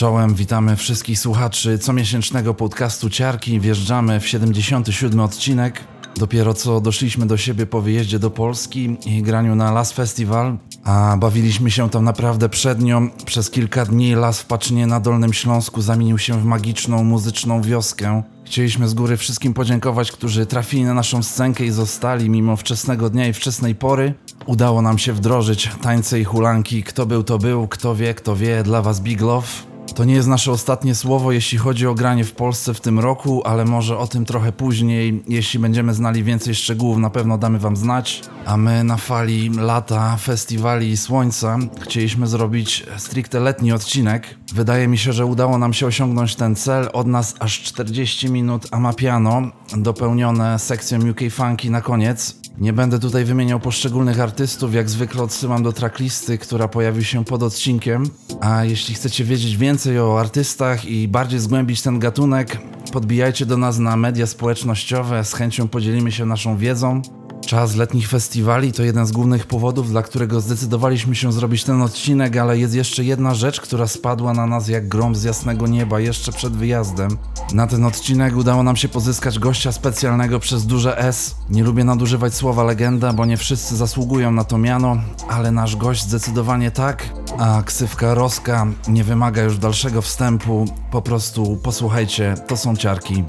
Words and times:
Czołem, 0.00 0.34
witamy 0.34 0.76
wszystkich 0.76 1.18
słuchaczy 1.18 1.78
comiesięcznego 1.78 2.54
podcastu 2.54 3.10
Ciarki. 3.10 3.60
Wjeżdżamy 3.60 4.20
w 4.20 4.28
77 4.28 5.20
odcinek. 5.20 5.84
Dopiero 6.20 6.54
co 6.54 6.80
doszliśmy 6.80 7.26
do 7.26 7.36
siebie 7.36 7.66
po 7.66 7.80
wyjeździe 7.80 8.18
do 8.18 8.30
Polski 8.30 8.96
i 9.06 9.22
graniu 9.22 9.54
na 9.54 9.72
Las 9.72 9.92
Festival, 9.92 10.58
a 10.84 11.16
bawiliśmy 11.20 11.70
się 11.70 11.90
tam 11.90 12.04
naprawdę 12.04 12.48
przednio. 12.48 13.02
Przez 13.26 13.50
kilka 13.50 13.84
dni 13.84 14.14
Las 14.14 14.40
w 14.40 14.46
Paczynie 14.46 14.86
na 14.86 15.00
Dolnym 15.00 15.32
Śląsku 15.32 15.82
zamienił 15.82 16.18
się 16.18 16.40
w 16.40 16.44
magiczną, 16.44 17.04
muzyczną 17.04 17.62
wioskę. 17.62 18.22
Chcieliśmy 18.44 18.88
z 18.88 18.94
góry 18.94 19.16
wszystkim 19.16 19.54
podziękować, 19.54 20.12
którzy 20.12 20.46
trafili 20.46 20.84
na 20.84 20.94
naszą 20.94 21.22
scenkę 21.22 21.64
i 21.64 21.70
zostali 21.70 22.30
mimo 22.30 22.56
wczesnego 22.56 23.10
dnia 23.10 23.28
i 23.28 23.32
wczesnej 23.32 23.74
pory. 23.74 24.14
Udało 24.46 24.82
nam 24.82 24.98
się 24.98 25.12
wdrożyć 25.12 25.70
tańce 25.82 26.20
i 26.20 26.24
hulanki. 26.24 26.82
Kto 26.82 27.06
był, 27.06 27.24
to 27.24 27.38
był, 27.38 27.68
kto 27.68 27.94
wie, 27.94 28.14
kto 28.14 28.36
wie. 28.36 28.62
Dla 28.62 28.82
Was 28.82 29.00
Big 29.00 29.20
Love. 29.20 29.69
To 29.94 30.04
nie 30.04 30.14
jest 30.14 30.28
nasze 30.28 30.52
ostatnie 30.52 30.94
słowo, 30.94 31.32
jeśli 31.32 31.58
chodzi 31.58 31.86
o 31.86 31.94
granie 31.94 32.24
w 32.24 32.32
Polsce 32.32 32.74
w 32.74 32.80
tym 32.80 32.98
roku, 32.98 33.42
ale 33.44 33.64
może 33.64 33.98
o 33.98 34.06
tym 34.06 34.24
trochę 34.24 34.52
później. 34.52 35.22
Jeśli 35.28 35.60
będziemy 35.60 35.94
znali 35.94 36.24
więcej 36.24 36.54
szczegółów, 36.54 36.98
na 36.98 37.10
pewno 37.10 37.38
damy 37.38 37.58
Wam 37.58 37.76
znać. 37.76 38.22
A 38.46 38.56
my 38.56 38.84
na 38.84 38.96
fali 38.96 39.50
lata, 39.50 40.16
festiwali 40.16 40.88
i 40.88 40.96
słońca 40.96 41.58
chcieliśmy 41.80 42.26
zrobić 42.26 42.86
stricte 42.96 43.40
letni 43.40 43.72
odcinek. 43.72 44.38
Wydaje 44.54 44.88
mi 44.88 44.98
się, 44.98 45.12
że 45.12 45.26
udało 45.26 45.58
nam 45.58 45.72
się 45.72 45.86
osiągnąć 45.86 46.34
ten 46.34 46.56
cel. 46.56 46.88
Od 46.92 47.06
nas 47.06 47.34
aż 47.38 47.62
40 47.62 48.30
minut 48.30 48.66
Amapiano, 48.70 49.42
dopełnione 49.76 50.58
sekcją 50.58 51.10
UK 51.10 51.20
Funky 51.30 51.70
na 51.70 51.80
koniec. 51.80 52.40
Nie 52.58 52.72
będę 52.72 52.98
tutaj 52.98 53.24
wymieniał 53.24 53.60
poszczególnych 53.60 54.20
artystów, 54.20 54.74
jak 54.74 54.90
zwykle 54.90 55.22
odsyłam 55.22 55.62
do 55.62 55.72
tracklisty, 55.72 56.38
która 56.38 56.68
pojawi 56.68 57.04
się 57.04 57.24
pod 57.24 57.42
odcinkiem. 57.42 58.10
A 58.40 58.64
jeśli 58.64 58.94
chcecie 58.94 59.24
wiedzieć 59.24 59.56
więcej 59.80 60.00
o 60.00 60.20
artystach 60.20 60.84
i 60.84 61.08
bardziej 61.08 61.40
zgłębić 61.40 61.82
ten 61.82 61.98
gatunek, 61.98 62.58
podbijajcie 62.92 63.46
do 63.46 63.56
nas 63.56 63.78
na 63.78 63.96
media 63.96 64.26
społecznościowe, 64.26 65.24
z 65.24 65.34
chęcią 65.34 65.68
podzielimy 65.68 66.12
się 66.12 66.26
naszą 66.26 66.56
wiedzą. 66.56 67.02
Czas 67.50 67.76
letnich 67.76 68.08
festiwali 68.08 68.72
to 68.72 68.82
jeden 68.82 69.06
z 69.06 69.12
głównych 69.12 69.46
powodów, 69.46 69.90
dla 69.90 70.02
którego 70.02 70.40
zdecydowaliśmy 70.40 71.14
się 71.14 71.32
zrobić 71.32 71.64
ten 71.64 71.82
odcinek, 71.82 72.36
ale 72.36 72.58
jest 72.58 72.74
jeszcze 72.74 73.04
jedna 73.04 73.34
rzecz, 73.34 73.60
która 73.60 73.86
spadła 73.86 74.32
na 74.32 74.46
nas 74.46 74.68
jak 74.68 74.88
grom 74.88 75.14
z 75.14 75.22
jasnego 75.22 75.66
nieba 75.66 76.00
jeszcze 76.00 76.32
przed 76.32 76.52
wyjazdem. 76.52 77.18
Na 77.52 77.66
ten 77.66 77.84
odcinek 77.84 78.36
udało 78.36 78.62
nam 78.62 78.76
się 78.76 78.88
pozyskać 78.88 79.38
gościa 79.38 79.72
specjalnego 79.72 80.40
przez 80.40 80.66
duże 80.66 80.98
S. 80.98 81.34
Nie 81.48 81.64
lubię 81.64 81.84
nadużywać 81.84 82.34
słowa 82.34 82.64
legenda, 82.64 83.12
bo 83.12 83.26
nie 83.26 83.36
wszyscy 83.36 83.76
zasługują 83.76 84.32
na 84.32 84.44
to 84.44 84.58
miano, 84.58 84.96
ale 85.28 85.50
nasz 85.50 85.76
gość 85.76 86.02
zdecydowanie 86.02 86.70
tak, 86.70 87.04
a 87.38 87.62
ksywka 87.62 88.14
Roska 88.14 88.66
nie 88.88 89.04
wymaga 89.04 89.42
już 89.42 89.58
dalszego 89.58 90.02
wstępu. 90.02 90.64
Po 90.90 91.02
prostu 91.02 91.56
posłuchajcie, 91.62 92.34
to 92.46 92.56
są 92.56 92.76
ciarki. 92.76 93.24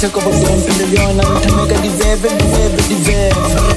Take 0.00 0.16
over 0.16 0.30
zonke 0.30 0.70
leyona 0.78 1.22
the 1.66 1.74
ngiveve 1.80 2.30
ngiveve 2.30 2.82
ngiveve 2.86 3.32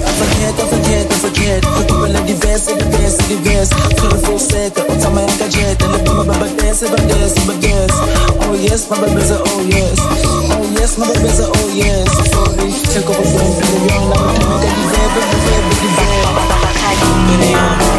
Asakheka 0.10 0.64
asakheka 0.64 1.16
asakheka 1.16 1.68
Kuqhubela 1.68 2.22
ngivese 2.22 2.76
ngivese 2.76 3.24
ngivese 3.24 3.76
Sorry 3.98 4.20
for 4.26 4.40
seka 4.40 4.82
uthama 4.86 5.22
dance, 5.22 5.78
Lebama 5.82 6.48
dance, 6.58 6.86
badese 6.90 7.42
dance. 7.62 7.94
Oh 8.42 8.54
yes 8.54 8.88
mababeza 8.90 9.36
oh 9.42 9.62
yes 9.68 10.00
Oh 10.54 10.80
yes 10.80 10.98
mababeza 10.98 11.46
oh 11.48 11.70
yes 11.76 12.10
Sorry 12.32 12.72
take 12.94 13.10
over 13.10 13.24
zonke 13.24 13.66
leyona 13.88 14.16
ngithameka 14.34 14.70
ngiveve 14.78 15.22
ngiveve 15.28 15.74
ngiveve 15.82 16.22
Baby 17.28 17.52
yeah 17.52 17.91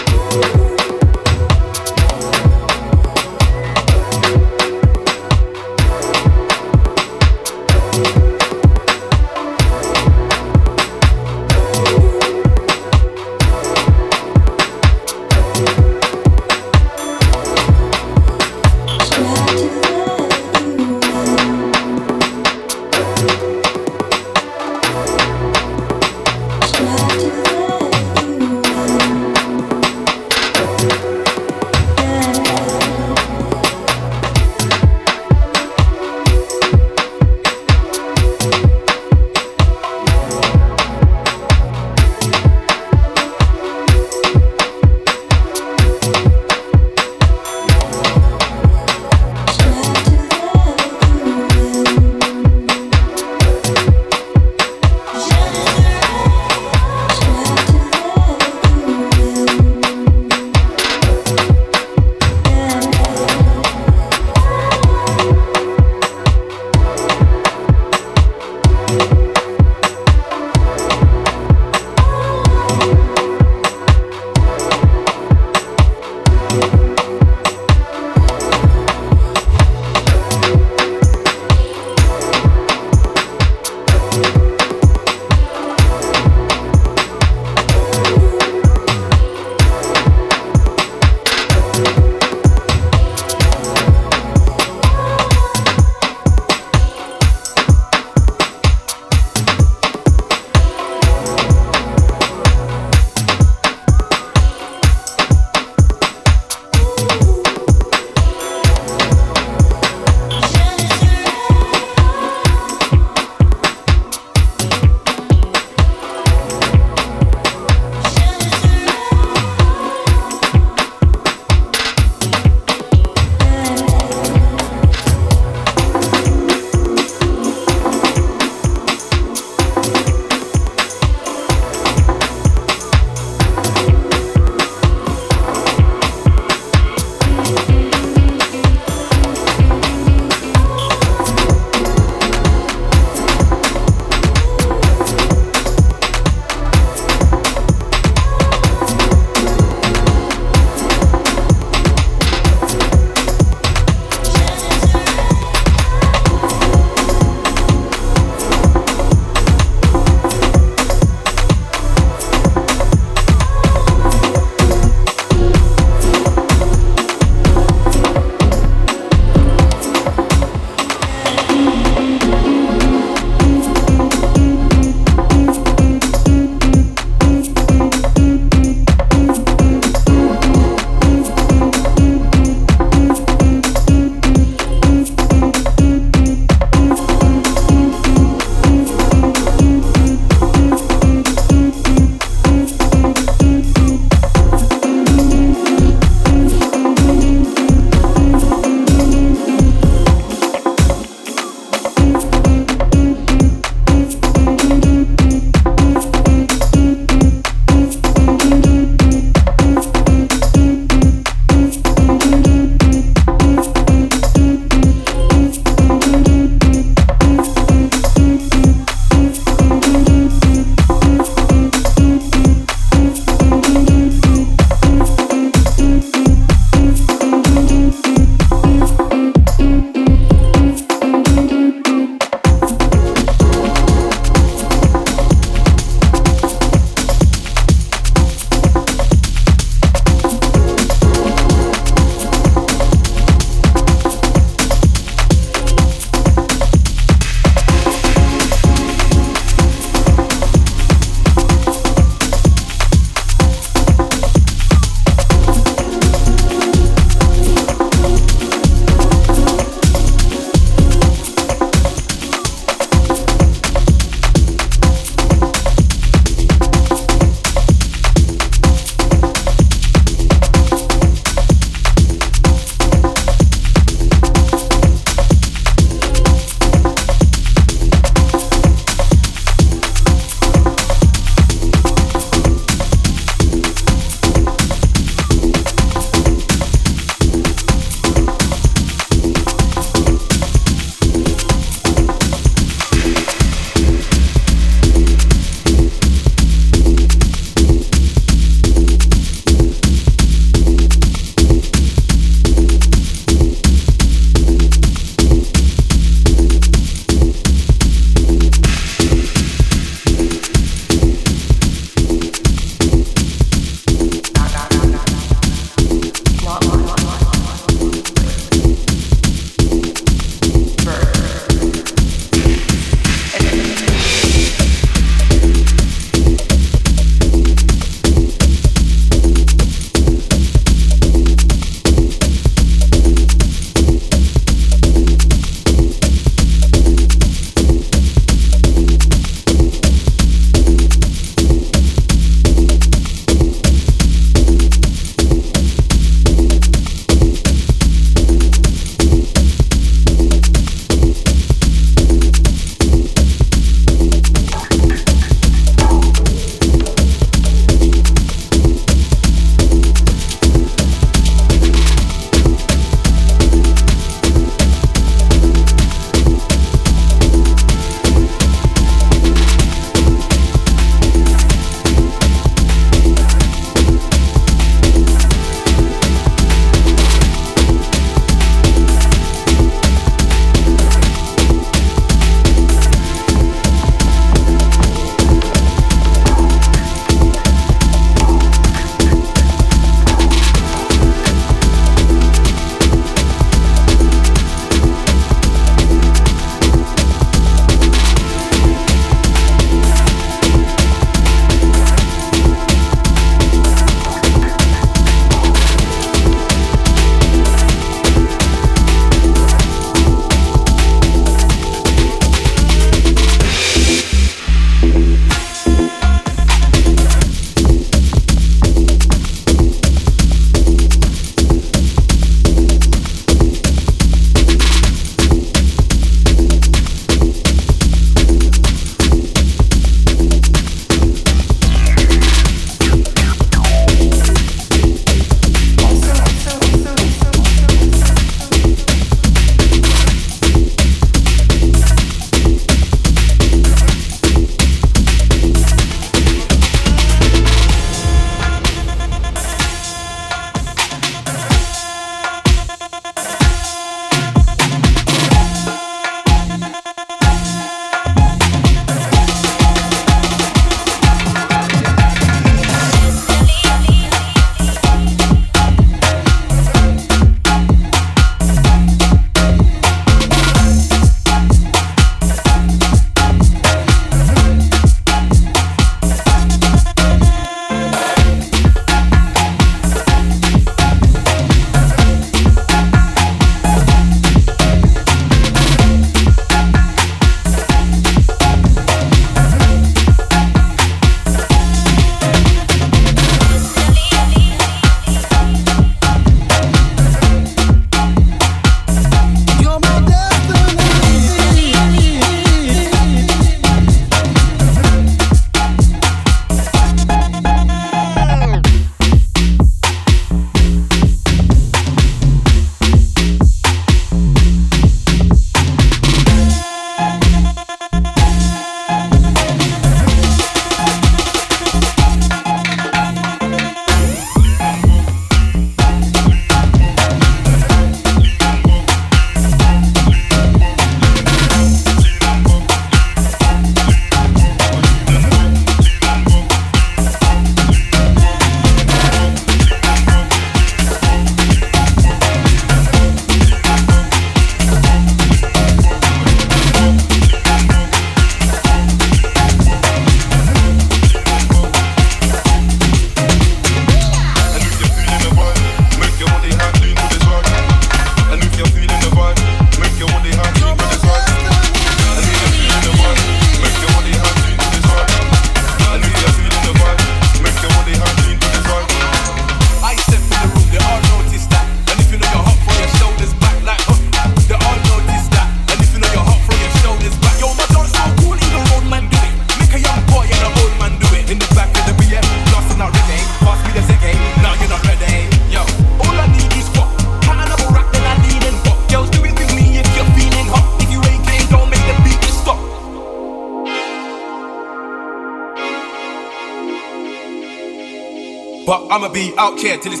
here 599.61 599.77
till 599.77 599.93
it's 599.93 600.00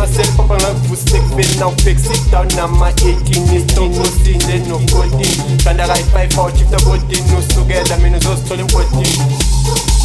ekuseni 0.00 0.26
maselpapa 0.26 0.56
ngakuvuse 0.56 1.16
ekubeni 1.16 1.56
nawubheka 1.58 2.00
sit 2.00 2.30
down 2.30 2.48
nama-18 2.56 3.56
intokosile 3.56 4.58
nokodini 4.58 5.62
kanti 5.64 5.82
akayifayifa 5.82 6.42
uchuta 6.42 6.80
kodini 6.80 7.36
usukela 7.38 7.96
mina 7.96 8.18
uzosithola 8.18 8.60
emgodini 8.60 9.10
Tommy 9.10 9.76
am 9.76 9.99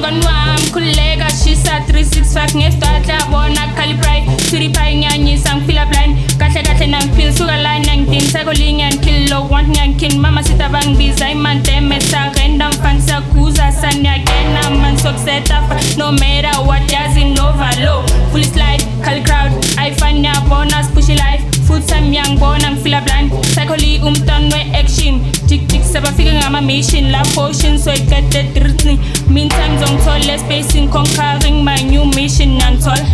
gone 0.00 0.20
wam 0.26 0.56
khuleka 0.72 1.28
shisa 1.30 1.80
365 1.88 2.56
ngesithatla 2.58 3.18
bona 3.30 3.66
calibri 3.76 4.24
siriphi 4.50 4.94
nyanyisa 4.96 5.56
ngifila 5.56 5.86
blind. 5.86 6.16
Kahle 6.38 6.62
kahle 6.62 6.86
nangifeel 6.86 7.32
suka 7.32 7.56
line. 7.56 7.84
19 7.84 8.20
psycho 8.20 8.52
linyan 8.52 8.98
kill 9.00 9.30
low 9.30 9.48
want 9.48 9.68
nyan 9.68 9.94
kin. 9.98 10.20
Mama 10.20 10.42
sita 10.42 10.68
bangibiza 10.68 11.30
iman 11.30 11.62
deme 11.62 12.00
sa 12.00 12.30
random 12.36 12.72
fan 12.82 13.00
sakuza 13.00 13.72
sanyakena 13.72 14.70
man 14.82 14.96
sokuseta 14.98 15.62
no 15.96 16.12
matter 16.12 16.56
what 16.66 16.82
yazi 16.92 17.24
nova 17.24 17.70
low 17.84 18.02
full 18.32 18.44
slide 18.44 18.84
call 19.04 19.22
crowd. 19.24 19.52
Ayifanya 19.76 20.34
bona 20.48 20.82
push 20.94 21.08
life 21.08 21.51
full 21.66 21.82
time 21.82 22.12
yangibona 22.16 22.70
ngifila 22.70 23.00
blind. 23.00 23.32
Psycholi 23.40 23.98
umntwana 23.98 24.56
we-action 24.56 25.20
jikjik 25.46 25.82
sebafike 25.92 26.32
ngama-mission 26.32 27.10
lapho 27.10 27.40
ocean 27.42 27.78
soyiqede 27.78 28.42
dritni 28.54 28.98
meantime 29.28 29.78
zongithola 29.80 30.34
espacing 30.34 30.88
conquering 30.88 31.62
my 31.64 31.82
new 31.82 32.04
mission 32.04 32.58
nangithola 32.58 33.04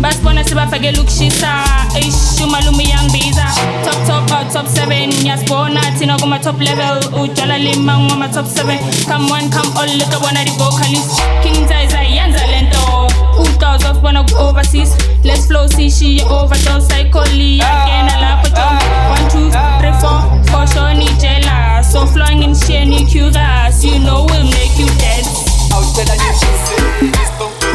basibona 0.00 0.44
sebafakela 0.44 1.00
ukushisa 1.00 1.64
eish 1.96 2.40
umalume 2.44 2.84
iyangibiza 2.84 3.44
top 3.84 4.06
top 4.06 4.30
out 4.38 4.52
top 4.52 4.66
7 4.66 5.26
yasibona 5.26 5.80
thina 5.98 6.18
kuma-top 6.18 6.60
level. 6.60 6.98
Ujwala 7.22 7.58
lima 7.58 7.98
ngwama-top 7.98 8.46
7 8.46 8.78
come 9.08 9.32
one 9.32 9.48
come 9.50 9.70
all 9.80 9.88
likabona 9.98 10.44
di-vocalist 10.44 11.22
king 11.42 11.54
tiza 11.68 12.00
yenza 12.02 12.46
more 12.86 13.08
Uhlozo 13.38 13.94
kubona 13.94 14.24
ku-overseas 14.24 14.96
Let's 15.24 15.46
flow 15.46 15.68
sishiye 15.68 16.24
overdose 16.30 16.86
Psycholia 16.88 17.64
Gena 17.86 18.20
lapho 18.20 18.48
jonga 18.48 18.86
1, 19.10 19.50
2, 19.50 19.50
3, 19.80 19.92
4 20.00 20.50
Kosho 20.50 20.94
nijela 20.94 21.84
So 21.92 22.06
flowing 22.06 22.42
in 22.42 22.54
share 22.54 22.86
new 22.86 23.06
curious 23.06 23.84
You 23.84 23.98
know 23.98 24.24
we'll 24.26 24.44
make 24.44 24.78
you 24.78 24.86
dance 24.86 25.28
Awucela 25.74 26.14
ngishise 26.16 26.76
isonke 27.12 27.66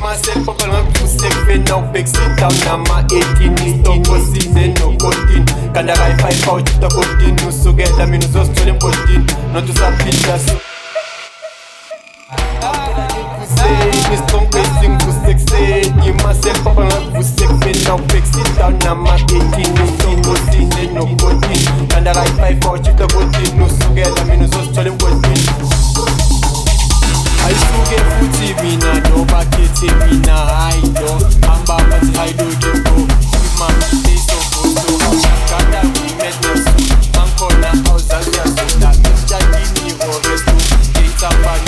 Myself 0.00 0.48
up 0.48 0.62
on 0.62 0.70
my 0.70 1.06
seven 1.06 1.64
now 1.64 1.92
fix 1.92 2.12
it 2.12 2.36
down 2.38 2.52
na 2.64 2.76
ma 2.78 3.02
18 3.02 3.66
isitoko 3.66 4.18
sine 4.32 4.66
no-14 4.68 5.72
kanda 5.72 5.94
kayi-5 5.96 6.48
awuchita 6.48 6.86
14 6.86 7.48
usukela 7.48 8.06
mina 8.06 8.26
uzosithola 8.26 8.70
emgodini 8.70 9.24
not 9.52 9.68
usaphinda 9.70 10.38
so 10.38 10.52
isonke 14.14 14.58
singivuse 14.80 15.30
ekuseni 15.30 16.12
maselpapa 16.24 16.84
ngakuvuse 16.84 17.44
ekubeni 17.44 17.84
nawubheka 17.84 18.26
sit 18.26 18.58
down 18.58 18.74
nama-18 18.84 19.60
intokosile 20.12 20.82
nokodini 20.94 21.86
kanti 21.88 22.08
akayifayifa 22.08 22.70
uchuta 22.72 23.06
kodini 23.06 23.64
usukela 23.66 24.24
mina 24.24 24.44
uzosithola 24.44 24.88
emgodini 24.88 25.48
ayisuke 27.46 27.98
futhi 28.14 28.48
mina 28.62 28.92
nobakhethe 29.08 29.88
mina 30.06 30.36
hayi 30.36 30.82
yo 31.00 31.12
hamba 31.46 31.76
phansi 31.76 32.18
hayiloke 32.18 32.70
bro 32.84 32.96
imama 33.54 33.84
eyisogoso 34.08 35.20
gada 35.50 35.80
kwimedoso 35.92 36.70
mankhona 37.14 37.70
awuzazi 37.88 38.30
yasoda 38.38 38.90
esitshakini 39.10 39.92
orestu 40.12 40.54
ngeyithambano 40.90 41.67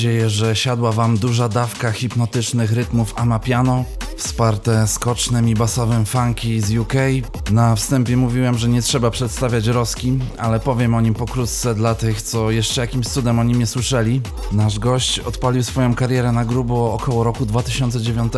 nadzieję, 0.00 0.30
że 0.30 0.56
siadła 0.56 0.92
Wam 0.92 1.18
duża 1.18 1.48
dawka 1.48 1.92
hipnotycznych 1.92 2.72
rytmów 2.72 3.14
Amapiano, 3.16 3.84
wsparte 4.16 4.86
skocznym 4.86 5.48
i 5.48 5.54
basowym 5.54 6.06
funky 6.06 6.60
z 6.60 6.76
UK. 6.76 6.92
Na 7.50 7.76
wstępie 7.76 8.16
mówiłem, 8.16 8.58
że 8.58 8.68
nie 8.68 8.82
trzeba 8.82 9.10
przedstawiać 9.10 9.66
Roski, 9.66 10.18
ale 10.38 10.60
powiem 10.60 10.94
o 10.94 11.00
nim 11.00 11.14
pokrótce 11.14 11.74
dla 11.74 11.94
tych, 11.94 12.22
co 12.22 12.50
jeszcze 12.50 12.80
jakimś 12.80 13.06
cudem 13.06 13.38
o 13.38 13.44
nim 13.44 13.58
nie 13.58 13.66
słyszeli. 13.66 14.20
Nasz 14.52 14.78
gość 14.78 15.18
odpalił 15.18 15.62
swoją 15.62 15.94
karierę 15.94 16.32
na 16.32 16.44
grubo 16.44 16.94
około 16.94 17.24
roku 17.24 17.46
2009. 17.46 18.32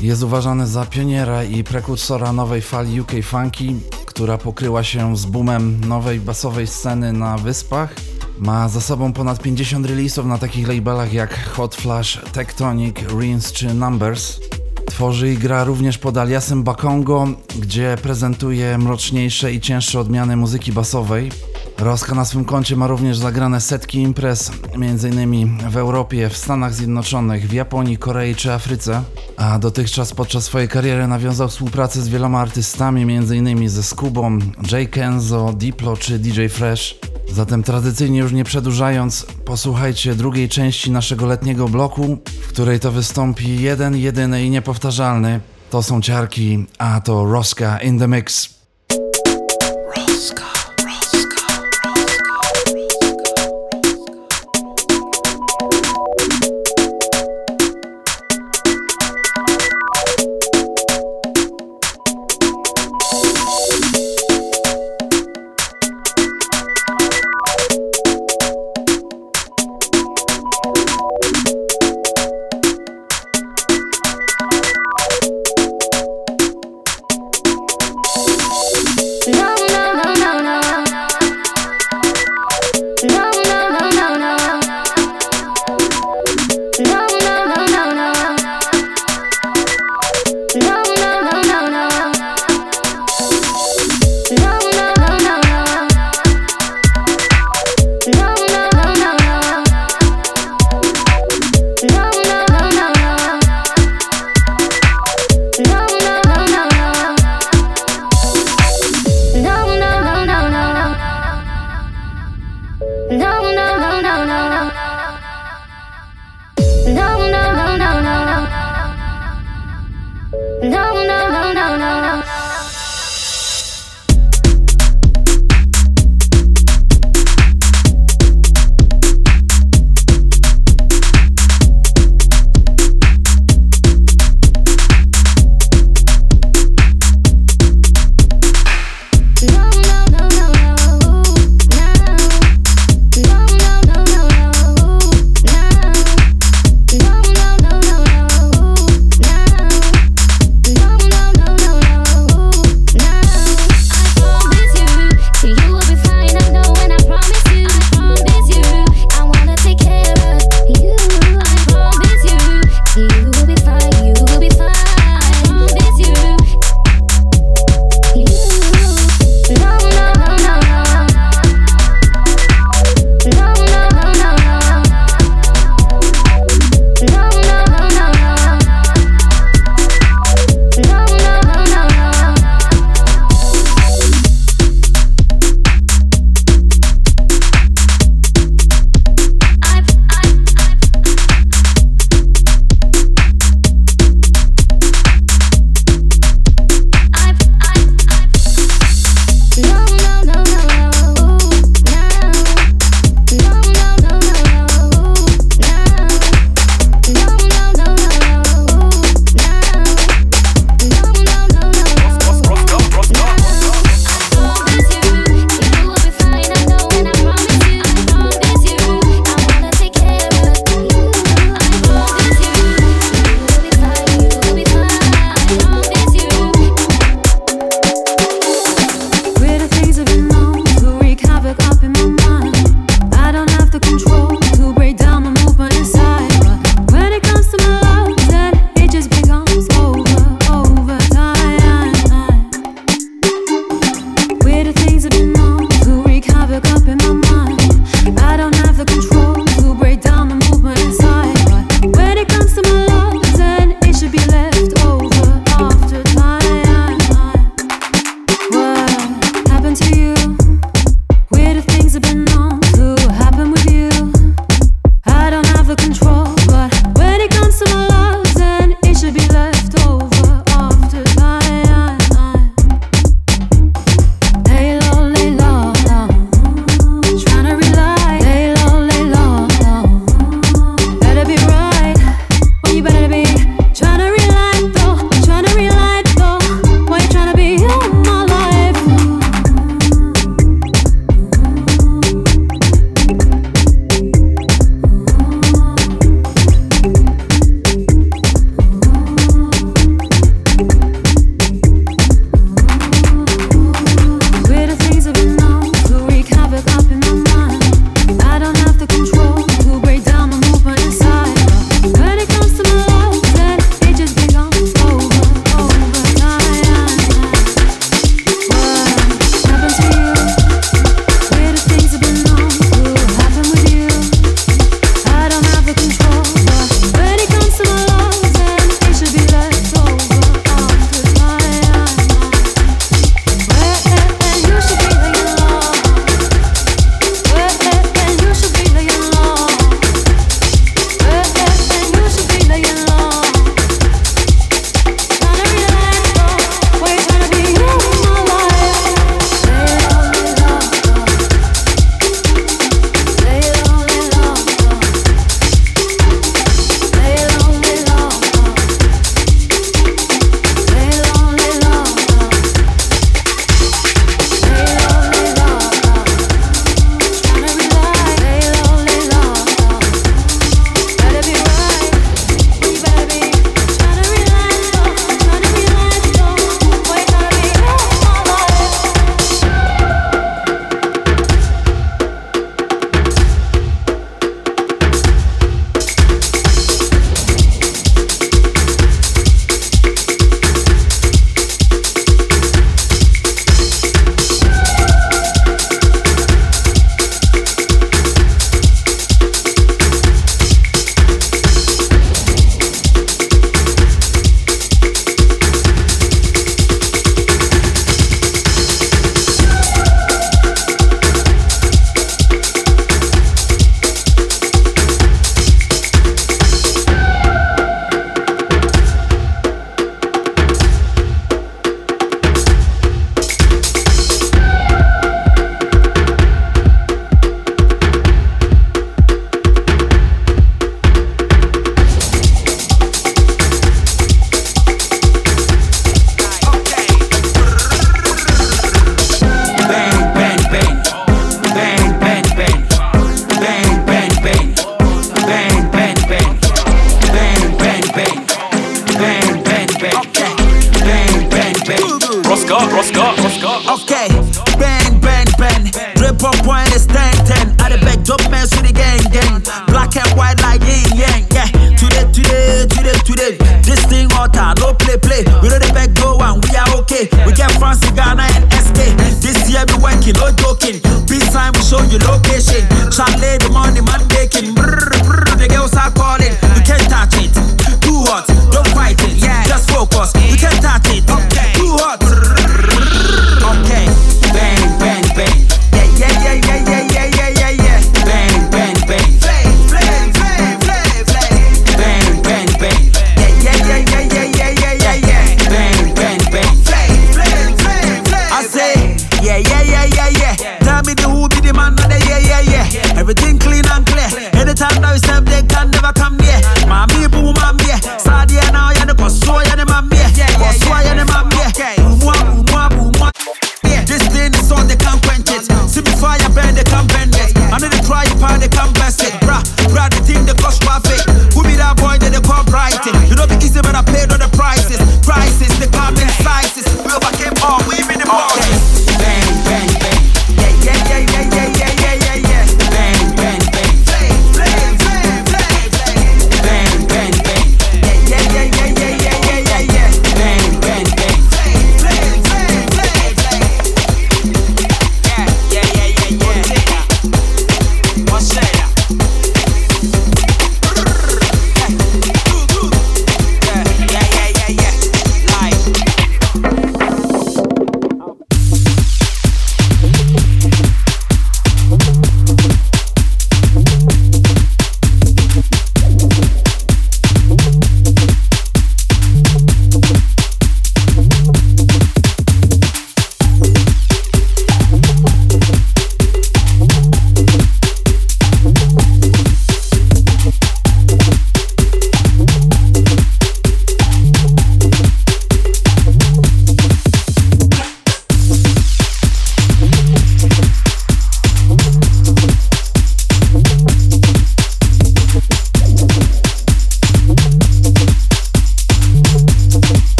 Jest 0.00 0.22
uważany 0.22 0.66
za 0.66 0.86
pioniera 0.86 1.44
i 1.44 1.64
prekursora 1.64 2.32
nowej 2.32 2.62
fali 2.62 3.00
UK 3.00 3.12
funky, 3.22 3.74
która 4.06 4.38
pokryła 4.38 4.84
się 4.84 5.16
z 5.16 5.26
boomem 5.26 5.80
nowej 5.88 6.20
basowej 6.20 6.66
sceny 6.66 7.12
na 7.12 7.38
wyspach. 7.38 7.94
Ma 8.38 8.68
za 8.68 8.80
sobą 8.80 9.12
ponad 9.12 9.42
50 9.42 9.86
release'ów 9.86 10.26
na 10.26 10.38
takich 10.38 10.68
labelach 10.68 11.12
jak 11.12 11.48
Hot 11.48 11.74
Flash, 11.74 12.20
Tectonic, 12.32 12.96
Rins 13.20 13.52
czy 13.52 13.74
Numbers. 13.74 14.40
Tworzy 14.86 15.32
i 15.32 15.38
gra 15.38 15.64
również 15.64 15.98
pod 15.98 16.16
aliasem 16.16 16.62
Bakongo, 16.62 17.28
gdzie 17.58 17.96
prezentuje 18.02 18.78
mroczniejsze 18.78 19.52
i 19.52 19.60
cięższe 19.60 20.00
odmiany 20.00 20.36
muzyki 20.36 20.72
basowej. 20.72 21.30
Roska 21.78 22.14
na 22.14 22.24
swym 22.24 22.44
koncie 22.44 22.76
ma 22.76 22.86
również 22.86 23.18
zagrane 23.18 23.60
setki 23.60 23.98
imprez, 23.98 24.52
m.in. 24.72 25.58
w 25.70 25.76
Europie, 25.76 26.28
w 26.28 26.36
Stanach 26.36 26.74
Zjednoczonych, 26.74 27.48
w 27.48 27.52
Japonii, 27.52 27.98
Korei 27.98 28.34
czy 28.34 28.52
Afryce. 28.52 29.02
A 29.36 29.58
dotychczas 29.58 30.14
podczas 30.14 30.44
swojej 30.44 30.68
kariery 30.68 31.06
nawiązał 31.06 31.48
współpracę 31.48 32.02
z 32.02 32.08
wieloma 32.08 32.40
artystami, 32.40 33.02
m.in. 33.02 33.68
ze 33.68 33.82
Skubą, 33.82 34.38
J. 34.72 34.90
Kenzo, 34.90 35.52
Diplo 35.52 35.96
czy 35.96 36.18
DJ 36.18 36.46
Fresh. 36.46 36.98
Zatem 37.32 37.62
tradycyjnie 37.62 38.18
już 38.18 38.32
nie 38.32 38.44
przedłużając, 38.44 39.26
posłuchajcie 39.44 40.14
drugiej 40.14 40.48
części 40.48 40.90
naszego 40.90 41.26
letniego 41.26 41.68
bloku, 41.68 42.18
w 42.42 42.48
której 42.48 42.80
to 42.80 42.92
wystąpi 42.92 43.62
jeden, 43.62 43.96
jedyny 43.96 44.44
i 44.44 44.50
niepowtarzalny. 44.50 45.40
To 45.70 45.82
są 45.82 46.00
ciarki, 46.00 46.66
a 46.78 47.00
to 47.00 47.24
Roska 47.24 47.78
in 47.78 47.98
the 47.98 48.08
Mix. 48.08 48.55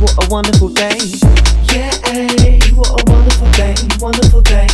What 0.00 0.14
a 0.24 0.28
wonderful 0.30 0.68
day. 0.68 0.96
Yeah, 1.74 1.90
eh, 2.04 2.60
what 2.74 3.00
a 3.00 3.10
wonderful 3.10 3.50
day, 3.52 3.74
wonderful 3.98 4.42
day. 4.42 4.68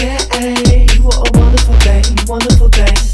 Yeah, 0.00 0.18
eh, 0.32 0.86
what 1.02 1.28
a 1.28 1.38
wonderful 1.38 1.76
day, 1.80 2.02
wonderful 2.26 2.68
day. 2.68 3.05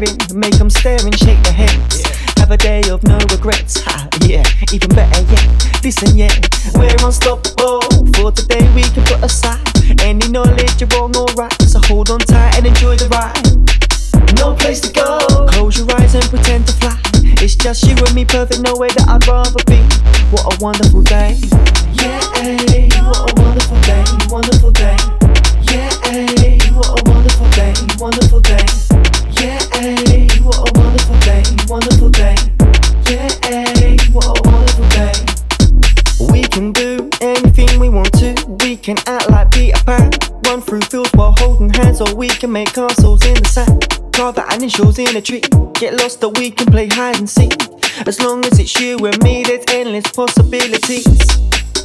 Music. 0.00 0.34
Make 0.34 0.56
them 0.58 0.70
stare 0.70 0.98
and 1.04 1.16
shake 1.18 1.42
their 1.42 1.52
heads. 1.52 2.02
Have 2.38 2.50
a 2.50 2.56
day 2.56 2.82
of 2.90 3.02
no 3.04 3.18
regrets. 3.30 3.80
Ha, 3.84 4.08
yeah, 4.26 4.44
even 4.72 4.88
better 4.90 5.22
yet. 5.30 5.84
Listen, 5.84 6.16
yeah, 6.16 6.34
we're 6.74 6.96
unstoppable. 7.04 7.80
For 8.16 8.32
today 8.32 8.64
we 8.74 8.82
can 8.82 9.04
put 9.04 9.22
aside 9.22 9.60
any 10.00 10.28
knowledge 10.28 10.80
you're 10.80 10.88
wrong 10.96 11.14
or 11.16 11.26
right. 11.36 11.52
So 11.62 11.78
hold 11.80 12.10
on 12.10 12.20
tight 12.20 12.56
and 12.56 12.66
enjoy 12.66 12.96
the 12.96 13.08
ride. 13.08 13.36
No 14.36 14.54
place 14.54 14.80
to 14.80 14.92
go. 14.92 15.18
Close 15.48 15.78
your 15.78 15.90
eyes 16.00 16.14
and 16.14 16.24
pretend 16.24 16.66
to 16.68 16.72
fly. 16.74 16.98
It's 17.42 17.54
just 17.54 17.84
you 17.84 17.94
and 17.96 18.14
me, 18.14 18.24
perfect, 18.24 18.60
no 18.60 18.76
way 18.76 18.88
that 18.88 19.08
I'd 19.08 19.26
rather 19.28 19.62
be. 19.66 19.80
What 20.32 20.54
a 20.54 20.64
wonderful 20.64 21.02
day. 21.02 21.36
Yeah, 21.92 22.20
what 23.10 23.30
a 23.30 23.42
wonderful 23.42 23.80
day, 23.82 24.04
wonderful 24.28 24.70
day. 24.72 24.96
Yeah, 25.60 25.90
what 26.76 27.00
a 27.00 27.10
wonderful 27.10 27.50
day, 27.50 27.74
wonderful 27.98 28.40
day. 28.40 28.79
Or 42.00 42.14
we 42.14 42.28
can 42.28 42.50
make 42.52 42.72
castles 42.72 43.24
in 43.24 43.34
the 43.34 43.48
sand. 43.48 44.12
Carve 44.12 44.38
our 44.38 44.54
initials 44.54 44.98
in 44.98 45.16
a 45.16 45.20
tree. 45.20 45.42
Get 45.74 45.94
lost, 45.94 46.22
or 46.24 46.30
we 46.32 46.50
can 46.50 46.66
play 46.66 46.88
hide 46.88 47.18
and 47.18 47.28
seek. 47.28 47.52
As 48.06 48.20
long 48.20 48.44
as 48.44 48.58
it's 48.58 48.78
you 48.80 48.96
and 48.98 49.22
me, 49.22 49.42
there's 49.44 49.64
endless 49.68 50.10
possibilities. 50.12 51.06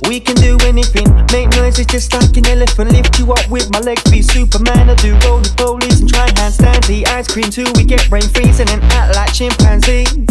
We 0.07 0.19
can 0.19 0.35
do 0.35 0.57
anything, 0.65 1.07
make 1.31 1.49
noises 1.57 1.87
just 1.87 2.13
like 2.13 2.35
an 2.37 2.47
elephant. 2.47 2.91
Lift 2.91 3.19
you 3.19 3.31
up 3.31 3.49
with 3.49 3.71
my 3.71 3.79
legs, 3.79 4.03
be 4.11 4.21
Superman. 4.21 4.89
I 4.89 4.95
do 4.95 5.13
roly 5.25 5.49
polies 5.59 6.01
and 6.01 6.09
try 6.09 6.27
handstands. 6.29 6.89
Eat 6.89 7.07
ice 7.07 7.27
cream 7.27 7.49
till 7.49 7.71
we 7.75 7.83
get 7.83 8.09
brain 8.09 8.27
freeze 8.29 8.59
and 8.59 8.69
act 8.69 9.15
like 9.15 9.33
chimpanzees. 9.33 10.27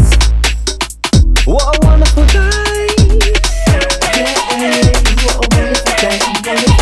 What 1.46 1.76
a 1.76 1.86
wonderful 1.86 2.26
day! 2.26 2.88
Yeah, 4.16 4.92
what 5.24 5.44
a 5.44 5.56
wonderful 5.56 5.94
day, 6.00 6.73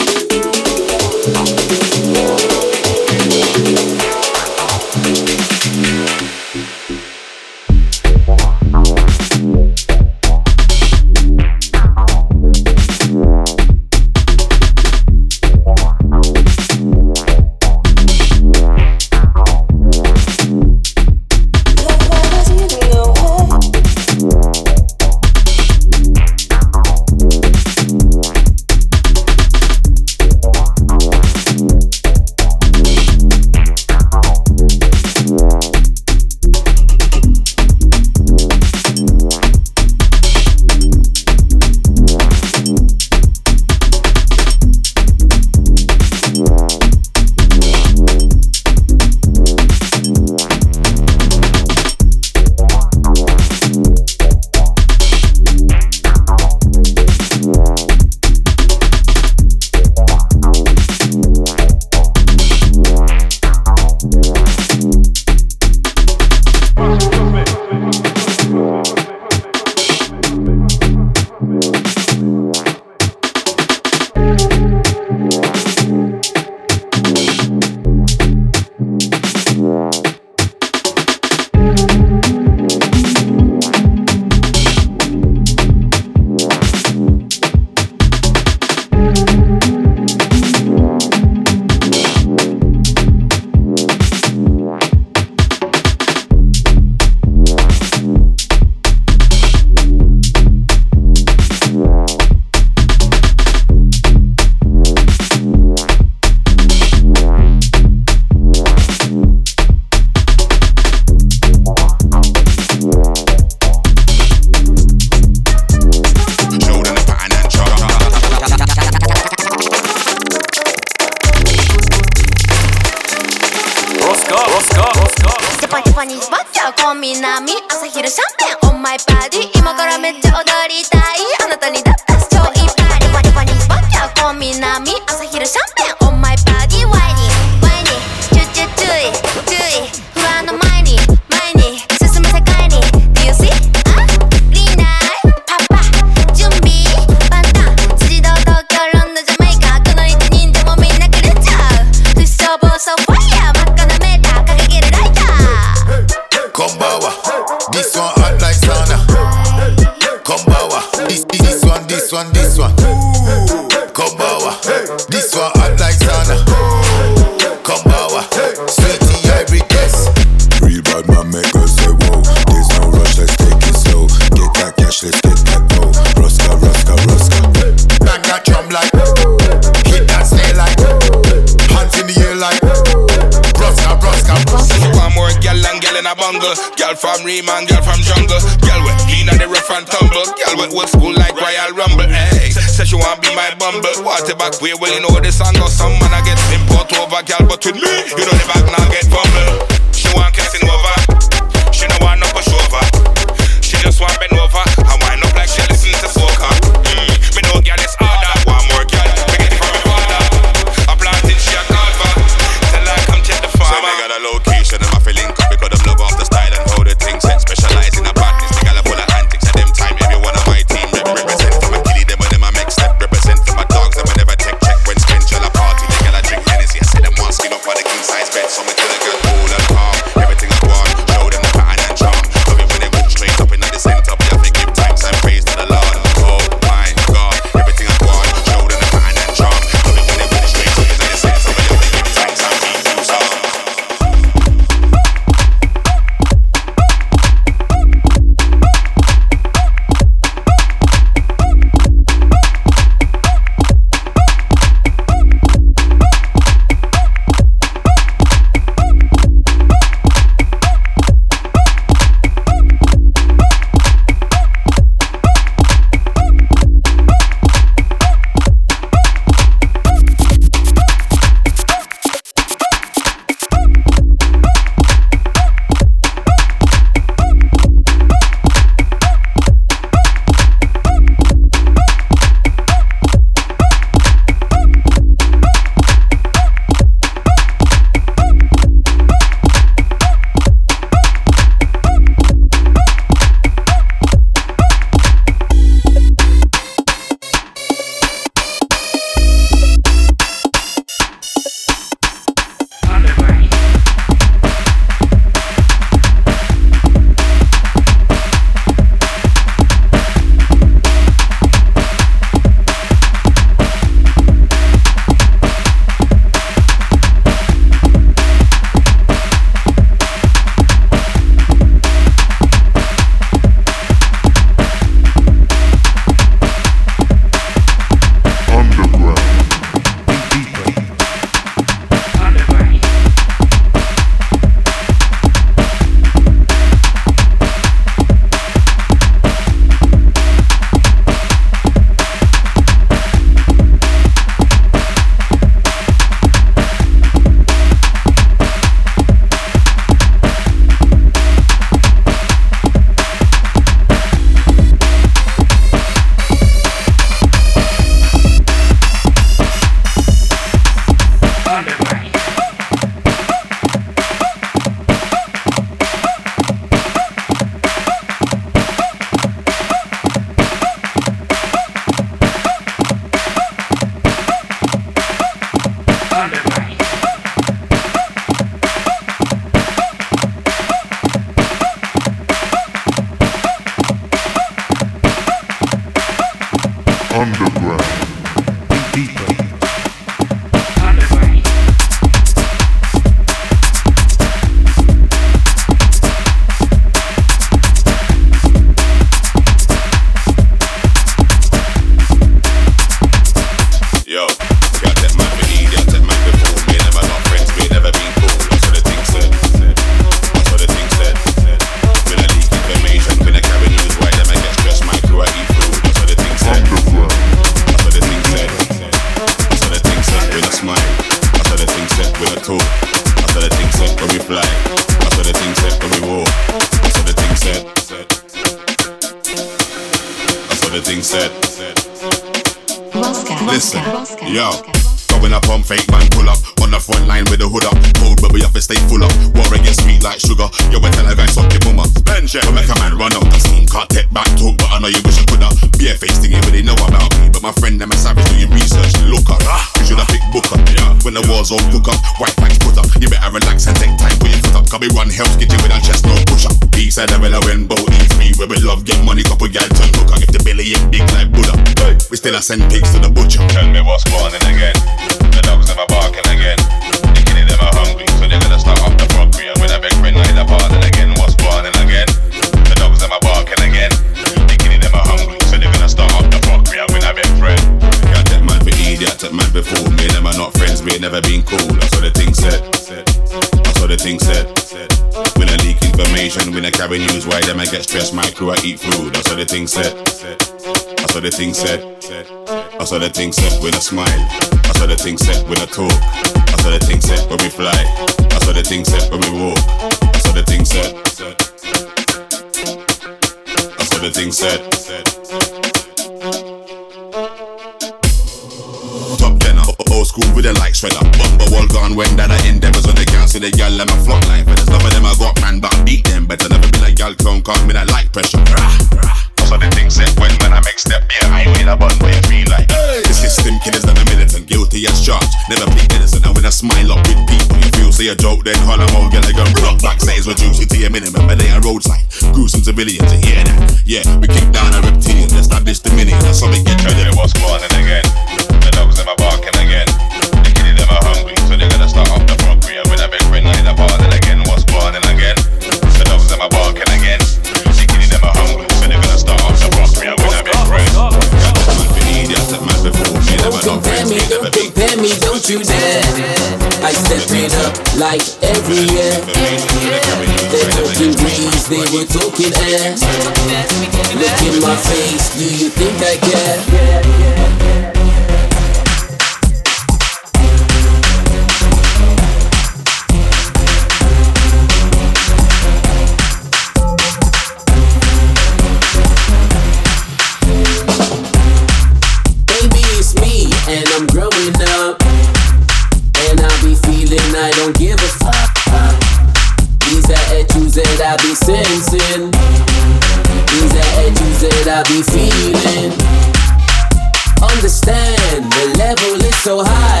Understand 597.71 598.51
the 598.51 598.77
level 598.79 599.25
is 599.25 599.43
so 599.43 599.63
high. 599.63 600.00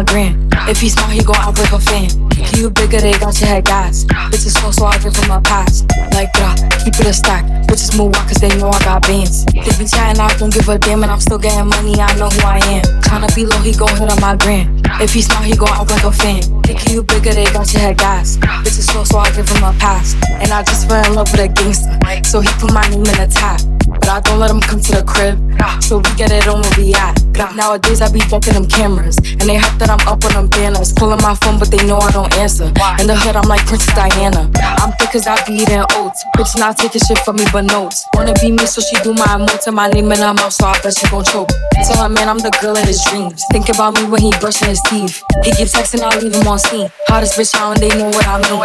On 0.00 0.06
my 0.06 0.12
gram. 0.12 0.48
If 0.68 0.80
he 0.80 0.88
smart, 0.88 1.12
he 1.12 1.22
gon' 1.22 1.36
like 1.36 1.72
a 1.72 1.78
fan. 1.78 2.08
You 2.54 2.70
bigger, 2.70 3.00
they 3.00 3.12
got 3.18 3.38
your 3.40 3.48
head 3.48 3.64
gas. 3.64 4.04
Bitches 4.04 4.58
slow, 4.58 4.70
so 4.70 4.84
I 4.86 4.98
give 4.98 5.14
him 5.14 5.30
a 5.30 5.40
pass. 5.40 5.82
Like, 6.12 6.32
bruh, 6.32 6.84
keep 6.84 6.94
it 7.00 7.06
a 7.06 7.12
stack. 7.12 7.44
Bitches 7.66 7.96
move 7.96 8.14
out 8.14 8.28
cause 8.28 8.38
they 8.38 8.48
know 8.58 8.70
I 8.70 8.78
got 8.84 9.02
bands. 9.02 9.44
They 9.46 9.72
be 9.78 9.86
chatting, 9.86 10.20
I 10.20 10.34
don't 10.38 10.52
give 10.52 10.68
a 10.68 10.78
damn, 10.78 11.02
and 11.02 11.12
I'm 11.12 11.20
still 11.20 11.38
getting 11.38 11.68
money, 11.68 12.00
I 12.00 12.14
know 12.16 12.28
who 12.28 12.46
I 12.46 12.58
am. 12.64 12.82
Tryna 13.02 13.34
be 13.34 13.46
low, 13.46 13.58
he 13.58 13.72
gon' 13.72 13.96
hit 13.96 14.10
on 14.10 14.20
my 14.20 14.36
gram. 14.36 14.80
If 15.00 15.12
he 15.12 15.22
smart, 15.22 15.44
he 15.44 15.56
gon' 15.56 15.68
like 15.68 16.04
a 16.04 16.12
fan. 16.12 16.42
Think 16.62 16.88
you 16.88 17.02
bigger, 17.02 17.32
they 17.32 17.44
got 17.52 17.72
your 17.72 17.82
head 17.82 17.98
gas. 17.98 18.36
Bitches 18.36 18.90
slow, 18.90 19.04
so 19.04 19.18
I 19.18 19.30
give 19.32 19.48
him 19.48 19.64
a 19.64 19.72
pass. 19.78 20.14
And 20.30 20.52
I 20.52 20.62
just 20.62 20.88
fell 20.88 21.04
in 21.04 21.14
love 21.14 21.30
with 21.32 21.40
a 21.40 21.48
gangster. 21.48 21.98
So 22.24 22.40
he 22.40 22.48
put 22.60 22.72
my 22.72 22.86
name 22.88 23.04
in 23.04 23.16
the 23.20 23.28
top. 23.28 23.60
But 23.86 24.08
I 24.08 24.20
don't 24.20 24.38
let 24.38 24.50
him 24.50 24.60
come 24.60 24.80
to 24.80 24.92
the 24.92 25.04
crib. 25.04 25.36
So 25.82 25.98
we 25.98 26.14
get 26.16 26.30
it 26.32 26.48
on 26.48 26.60
where 26.62 26.72
we 26.78 26.94
at. 26.94 27.19
Nowadays 27.54 28.00
I 28.00 28.10
be 28.12 28.20
ducking 28.20 28.54
them 28.54 28.66
cameras. 28.66 29.16
And 29.18 29.48
they 29.48 29.56
hype 29.56 29.78
that 29.78 29.90
I'm 29.90 30.00
up 30.06 30.24
on 30.24 30.32
them 30.32 30.48
banners. 30.48 30.92
Calling 30.92 31.20
my 31.22 31.34
phone, 31.34 31.58
but 31.58 31.70
they 31.70 31.84
know 31.86 31.98
I 31.98 32.10
don't 32.10 32.32
answer. 32.38 32.66
In 33.00 33.06
the 33.06 33.16
hood, 33.16 33.36
I'm 33.36 33.48
like 33.48 33.64
Princess 33.66 33.94
Diana. 33.94 34.50
I'm 34.80 34.92
thick 34.98 35.12
cause 35.12 35.26
I 35.26 35.36
be 35.46 35.54
eating 35.64 35.84
oats. 35.96 36.24
Bitch 36.36 36.58
not 36.58 36.76
taking 36.76 37.00
shit 37.00 37.18
from 37.20 37.36
me 37.36 37.44
but 37.52 37.64
notes. 37.64 38.06
Wanna 38.14 38.34
be 38.40 38.52
me, 38.52 38.66
so 38.66 38.80
she 38.80 38.96
do 39.02 39.14
my 39.14 39.26
emotes 39.36 39.66
and 39.66 39.76
my 39.76 39.88
name 39.88 40.10
in 40.12 40.18
her 40.18 40.34
mouth, 40.34 40.52
so 40.52 40.66
I 40.66 40.78
bet 40.80 40.96
she 40.96 41.06
gon' 41.08 41.24
choke. 41.24 41.48
Tell 41.84 42.02
her 42.02 42.08
man 42.08 42.28
I'm 42.28 42.38
the 42.38 42.52
girl 42.60 42.76
of 42.76 42.84
his 42.84 43.02
dreams. 43.08 43.44
Think 43.52 43.68
about 43.68 43.94
me 43.94 44.04
when 44.04 44.20
he 44.20 44.32
brushing 44.40 44.68
his 44.68 44.80
teeth. 44.88 45.22
He 45.44 45.52
keeps 45.52 45.72
texting, 45.72 46.02
I 46.02 46.16
leave 46.18 46.34
him 46.34 46.46
on 46.46 46.58
scene. 46.58 46.90
Hottest 47.08 47.38
bitch 47.38 47.54
out 47.56 47.76
and 47.76 47.80
they 47.80 47.92
know 47.96 48.08
what 48.08 48.26
I 48.26 48.36
mean. 48.44 48.60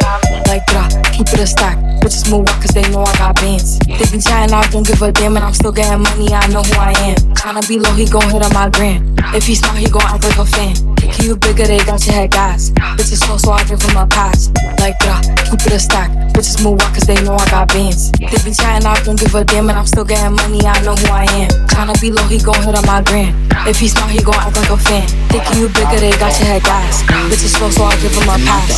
Like, 0.47 0.65
bruh, 0.67 0.89
keep 1.13 1.27
it 1.31 1.39
a 1.39 1.47
stack. 1.47 1.77
Bitches 2.03 2.29
move 2.29 2.47
out 2.47 2.61
cause 2.61 2.71
they 2.71 2.85
know 2.91 3.03
I 3.03 3.13
got 3.17 3.35
bands. 3.35 3.79
They 3.79 4.05
be 4.11 4.19
chatting, 4.19 4.53
I 4.53 4.67
don't 4.69 4.85
give 4.85 5.01
a 5.01 5.11
damn, 5.11 5.35
and 5.35 5.45
I'm 5.45 5.53
still 5.53 5.71
getting 5.71 6.03
money, 6.03 6.33
I 6.33 6.47
know 6.47 6.61
who 6.61 6.75
I 6.79 6.93
am. 7.07 7.15
Tryna 7.35 7.67
be 7.67 7.79
low, 7.79 7.93
he 7.93 8.05
gon' 8.05 8.29
hit 8.29 8.43
on 8.43 8.51
my 8.55 8.69
gram. 8.69 9.03
If 9.35 9.43
he 9.47 9.53
smart, 9.53 9.75
he 9.75 9.89
gon' 9.89 10.07
act 10.07 10.23
like 10.23 10.39
a 10.39 10.45
fan. 10.45 10.75
Think 10.95 11.19
you 11.19 11.35
bigger, 11.35 11.67
they 11.67 11.79
got 11.83 11.99
your 12.07 12.15
head 12.15 12.31
gas. 12.31 12.71
Bitches 12.95 13.19
slow, 13.19 13.35
so 13.35 13.51
I 13.51 13.61
drink 13.65 13.83
from 13.83 13.93
my 13.93 14.07
pass. 14.07 14.47
Like, 14.79 14.95
bruh, 15.03 15.19
keep 15.43 15.59
it 15.67 15.73
a 15.73 15.79
stack. 15.79 16.09
Bitches 16.31 16.63
move 16.63 16.79
out 16.79 16.93
cause 16.95 17.03
they 17.03 17.19
know 17.21 17.35
I 17.35 17.45
got 17.51 17.67
bands. 17.67 18.13
They 18.13 18.39
be 18.47 18.55
chatting, 18.55 18.87
I 18.87 18.95
don't 19.03 19.19
give 19.19 19.35
a 19.35 19.43
damn, 19.43 19.67
and 19.67 19.77
I'm 19.77 19.85
still 19.85 20.05
getting 20.05 20.37
money, 20.39 20.63
I 20.63 20.81
know 20.87 20.95
who 20.95 21.11
I 21.11 21.27
am. 21.35 21.51
Tryna 21.67 21.99
be 21.99 22.11
low, 22.11 22.23
he 22.31 22.39
gon' 22.39 22.63
hit 22.63 22.75
on 22.75 22.85
my 22.87 23.01
gram. 23.03 23.35
If 23.67 23.77
he 23.77 23.89
smart, 23.89 24.11
he 24.11 24.23
gon' 24.23 24.35
act 24.35 24.55
like 24.55 24.69
a 24.69 24.77
fan. 24.77 25.05
Think 25.27 25.43
you 25.59 25.67
bigger, 25.67 25.99
they 25.99 26.15
got 26.15 26.31
your 26.39 26.47
head 26.47 26.63
gas. 26.63 27.03
Bitches 27.27 27.59
slow, 27.59 27.69
so 27.69 27.83
I 27.83 27.95
give 27.99 28.15
him 28.15 28.23
a 28.23 28.39
pass. 28.39 28.71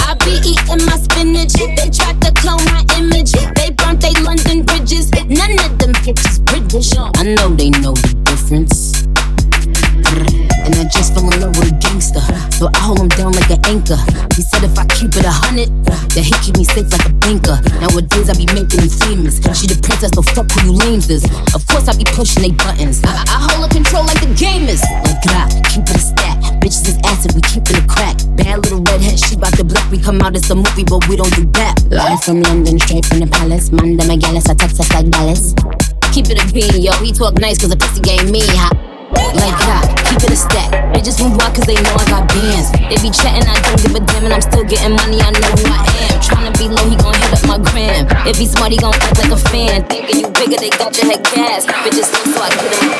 I 0.00 0.16
be 0.24 0.40
eating 0.48 0.86
my 0.86 0.96
spinach. 0.96 1.52
They 1.52 1.90
tried 1.92 2.16
to 2.24 2.32
clone 2.40 2.64
my 2.72 2.80
image. 2.96 3.32
They 3.32 3.70
burnt 3.70 4.00
they 4.00 4.14
London 4.22 4.53
I 6.06 7.22
know 7.22 7.48
they 7.54 7.70
know 7.70 7.94
the 7.94 8.14
difference. 8.24 8.93
And 10.64 10.74
I 10.80 10.84
just 10.88 11.12
fell 11.12 11.28
in 11.28 11.40
love 11.40 11.56
with 11.60 11.72
a 11.72 11.76
gangster. 11.76 12.24
So 12.56 12.72
I 12.72 12.78
hold 12.80 13.00
him 13.00 13.12
down 13.12 13.32
like 13.32 13.50
an 13.52 13.60
anchor. 13.68 14.00
He 14.32 14.40
said 14.40 14.64
if 14.64 14.78
I 14.78 14.84
keep 14.96 15.12
it 15.12 15.24
a 15.24 15.30
hundred, 15.30 15.68
then 16.16 16.24
he 16.24 16.32
keep 16.40 16.56
me 16.56 16.64
safe 16.64 16.88
like 16.88 17.04
a 17.04 17.12
banker. 17.20 17.60
Nowadays 17.84 18.32
I 18.32 18.34
be 18.34 18.48
making 18.56 18.80
him 18.80 18.92
famous. 19.04 19.36
She 19.52 19.68
the 19.68 19.76
princess, 19.84 20.16
so 20.16 20.22
fuck 20.22 20.48
who 20.56 20.70
you 20.70 20.72
lames 20.72 21.10
is. 21.10 21.24
Of 21.52 21.66
course 21.68 21.86
I 21.88 21.92
be 21.92 22.08
pushing 22.08 22.42
they 22.42 22.54
buttons. 22.56 23.04
I, 23.04 23.12
I 23.28 23.36
hold 23.44 23.68
a 23.68 23.68
control 23.68 24.08
like 24.08 24.20
the 24.24 24.32
game 24.32 24.64
is. 24.70 24.80
Like 25.04 25.20
God, 25.26 25.52
keep 25.68 25.84
it 25.84 25.96
a 25.96 26.02
stat. 26.02 26.40
Bitches 26.64 26.88
is 26.88 26.98
acid, 27.04 27.36
we 27.36 27.44
keep 27.44 27.68
it 27.68 27.76
a 27.76 27.84
crack. 27.84 28.16
Bad 28.40 28.64
little 28.64 28.80
redhead, 28.80 29.20
she 29.20 29.36
bout 29.36 29.52
the 29.60 29.64
block. 29.64 29.84
We 29.92 30.00
come 30.00 30.22
out, 30.22 30.32
it's 30.32 30.48
a 30.48 30.56
movie, 30.56 30.88
but 30.88 31.04
we 31.12 31.16
don't 31.20 31.34
do 31.36 31.44
that. 31.60 31.76
Live 31.92 32.24
from 32.24 32.40
London, 32.40 32.78
straight 32.78 33.04
from 33.04 33.20
the 33.20 33.28
palace. 33.28 33.68
Man, 33.70 33.96
them 34.00 34.08
a 34.08 34.16
I 34.16 34.54
text 34.54 34.80
us 34.80 34.88
like 34.96 35.10
Dallas. 35.12 35.52
Keep 36.16 36.32
it 36.32 36.40
a 36.40 36.46
bean, 36.52 36.80
yo. 36.80 36.92
He 37.04 37.12
talk 37.12 37.34
nice 37.36 37.58
cause 37.58 37.70
the 37.70 37.76
pussy 37.76 38.00
gave 38.00 38.30
me. 38.30 38.40
Like 39.34 39.56
God, 39.66 39.84
keep 40.06 40.22
it 40.24 40.30
a 40.30 40.36
stack. 40.36 40.70
Bitches 40.94 41.22
move 41.22 41.36
wild 41.36 41.54
cause 41.54 41.66
they 41.66 41.74
know 41.74 41.94
I 41.94 42.04
got 42.06 42.28
bands. 42.28 42.70
They 42.72 42.98
be 43.02 43.10
chatting, 43.10 43.46
I 43.46 43.58
don't 43.62 43.80
give 43.82 43.94
a 43.94 44.00
damn, 44.00 44.24
and 44.24 44.34
I'm 44.34 44.40
still 44.40 44.64
getting 44.64 44.94
money, 44.96 45.20
I 45.20 45.30
know 45.30 45.42
who 45.54 45.66
I 45.70 45.82
am. 46.10 46.20
Tryna 46.20 46.52
be 46.58 46.68
low, 46.68 46.84
he 46.88 46.96
gon' 46.96 47.14
hit 47.14 47.32
up 47.32 47.42
my 47.46 47.58
gram. 47.58 48.06
If 48.26 48.38
he 48.38 48.46
smart, 48.46 48.72
he 48.72 48.78
gon' 48.78 48.94
act 48.94 49.18
like 49.18 49.32
a 49.32 49.40
fan. 49.50 49.84
Thinking 49.86 50.20
you 50.20 50.28
bigger, 50.32 50.56
they 50.56 50.70
got 50.70 50.96
your 50.96 51.06
head 51.10 51.24
cast. 51.24 51.68
Bitches 51.82 52.10
look 52.12 52.26
so 52.34 52.40
I 52.42 52.48
get 52.50 52.72
in 52.72 52.88
my. 52.88 52.94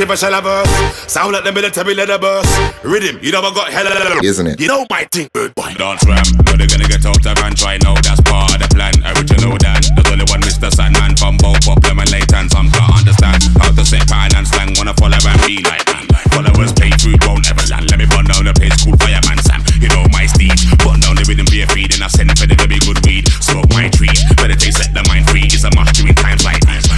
Active, 0.00 0.10
I 0.10 0.16
shall 0.16 0.32
have. 0.32 1.10
Sound 1.10 1.32
like 1.32 1.44
the 1.44 1.52
military 1.52 1.94
leather 1.94 2.18
bus. 2.18 2.46
Rhythm, 2.84 3.18
you 3.22 3.32
know 3.32 3.40
I 3.40 3.52
got 3.52 3.68
hella. 3.68 4.20
Isn't 4.22 4.46
it? 4.46 4.60
You 4.60 4.68
know 4.68 4.86
my 4.88 5.04
thing, 5.12 5.28
rude 5.34 5.54
boy. 5.54 5.74
Dance 5.76 6.04
ram, 6.06 6.24
know 6.46 6.56
they're 6.56 6.68
gonna 6.68 6.88
get 6.88 7.04
out 7.04 7.20
of 7.20 7.38
hand 7.38 7.60
right 7.62 7.80
now. 7.82 7.94
That's 8.00 8.20
part 8.24 8.54
of 8.54 8.60
the 8.60 8.68
plan. 8.72 8.96
Original 9.04 9.56
Dan, 9.58 9.80
there's 9.96 10.08
only 10.08 10.24
one 10.32 10.40
Mr. 10.40 10.72
Sandman 10.72 11.16
from 11.16 11.36
both 11.36 11.60
Problem 11.64 12.00
and 12.00 12.10
Leighton. 12.10 12.48
Some 12.48 12.70
can't 12.72 12.96
understand 12.96 13.44
how 13.60 13.72
to 13.72 13.84
set 13.84 14.08
pattern 14.08 14.40
and 14.40 14.48
slang. 14.48 14.72
Wanna 14.76 14.94
follow 14.96 15.20
and 15.20 15.40
be 15.44 15.60
like 15.64 15.84
man. 15.92 16.06
Followers 16.32 16.72
pay 16.72 16.92
food 16.96 17.20
won't 17.28 17.44
ever 17.50 17.64
land. 17.68 17.90
Let 17.90 17.98
me 18.00 18.06
burn 18.08 18.24
down 18.24 18.44
the 18.48 18.54
place 18.56 18.76
called 18.80 18.96
Fireman 19.04 19.40
Sam. 19.44 19.60
You 19.80 19.88
know 19.92 20.04
my 20.12 20.24
steed. 20.24 20.56
Burn 20.80 21.00
down 21.00 21.16
the 21.16 21.24
rhythm, 21.28 21.46
be 21.50 21.60
a 21.60 21.66
feed, 21.68 21.92
and 21.92 22.04
I 22.04 22.08
send 22.08 22.32
for 22.38 22.48
the 22.48 22.56
very 22.56 22.80
good 22.80 23.00
weed. 23.04 23.28
Smoke 23.44 23.68
my 23.76 23.92
tree, 23.92 24.12
meditate, 24.40 24.76
set 24.76 24.96
the 24.96 25.04
mind 25.12 25.28
free. 25.28 25.44
It's 25.44 25.64
a 25.64 25.70
must 25.76 25.96
during 25.96 26.16
times 26.16 26.44
like 26.44 26.60
these. 26.64 26.89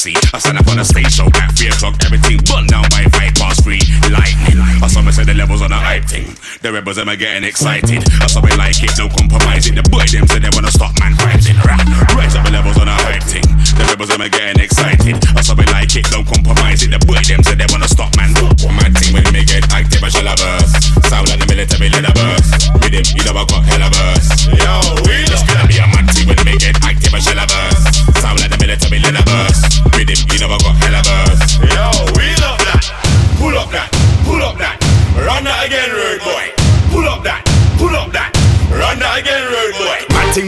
See. 0.00 0.16
I 0.32 0.40
stand 0.40 0.56
up 0.56 0.64
on 0.72 0.80
the 0.80 0.86
stage 0.88 1.12
show 1.12 1.28
at 1.36 1.52
three 1.52 1.68
o'clock. 1.68 2.00
Everything 2.08 2.40
burn 2.48 2.64
down 2.64 2.88
by 2.88 3.04
five 3.12 3.36
past 3.36 3.60
three. 3.60 3.84
Lightning. 4.08 4.56
I 4.80 4.88
saw 4.88 5.04
me 5.04 5.12
say 5.12 5.28
the 5.28 5.36
levels 5.36 5.60
on 5.60 5.68
the 5.68 5.76
hype 5.76 6.08
thing. 6.08 6.32
The 6.64 6.72
rebels 6.72 6.96
are 6.96 7.04
getting 7.04 7.44
excited. 7.44 8.00
I 8.16 8.24
saw 8.24 8.40
me 8.40 8.56
like 8.56 8.80
it, 8.80 8.96
no 8.96 9.12
compromising. 9.12 9.76
The 9.76 9.84
boy 9.92 10.08
them 10.08 10.24
say 10.24 10.40
they 10.40 10.48
wanna 10.56 10.72
stop 10.72 10.96
man 11.04 11.12
fighting. 11.20 11.60
Rap. 11.68 11.84
Rise 12.16 12.32
up 12.32 12.48
the 12.48 12.52
levels 12.56 12.80
on 12.80 12.88
the 12.88 12.96
hype 12.96 13.28
thing. 13.28 13.44
The 13.76 13.84
rebels 13.92 14.08
are 14.08 14.16
getting 14.24 14.64
excited. 14.64 15.20
I 15.36 15.44
saw 15.44 15.52
me 15.52 15.68
like 15.68 15.92
it, 15.92 16.08
no 16.08 16.24
compromising. 16.24 16.96
The 16.96 17.00
boy 17.04 17.20
them 17.20 17.44
say 17.44 17.60
they 17.60 17.68
wanna 17.68 17.88
stop 17.92 18.16
man. 18.16 18.32
My 18.72 18.88
thing 18.96 19.12
when 19.12 19.28
me 19.36 19.44
get 19.44 19.68
active, 19.68 20.00
I 20.00 20.08
shall 20.08 20.24
have 20.24 20.40
us. 20.40 20.72
Sound 21.12 21.28
like 21.28 21.44
the 21.44 21.48
military 21.52 21.92
leather 21.92 22.14
burst. 22.16 22.72
With 22.80 22.96
him, 22.96 23.04
you 23.12 23.22
know 23.28 23.36
I 23.36 23.44
got 23.44 23.68
hella 23.68 23.89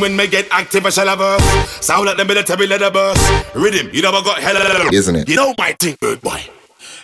when 0.02 0.16
me 0.16 0.26
get 0.26 0.48
active, 0.50 0.84
I 0.84 0.90
shall 0.90 1.06
have 1.06 1.20
us. 1.20 1.40
Sound 1.86 2.06
like 2.06 2.16
the 2.16 2.24
military 2.24 2.66
leather 2.66 2.90
burst. 2.90 3.22
Rhythm, 3.54 3.88
you 3.94 4.02
I 4.02 4.24
got 4.24 4.40
hella. 4.42 4.90
Isn't 4.92 5.14
it? 5.14 5.28
You 5.28 5.36
know 5.36 5.54
my 5.56 5.76
thing, 5.78 5.96
rude 6.02 6.20
boy. 6.20 6.41